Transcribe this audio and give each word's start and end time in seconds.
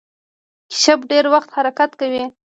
کیشپ 0.71 0.99
ډیر 1.11 1.25
ورو 1.31 1.47
حرکت 1.55 1.91
کوي 1.99 2.23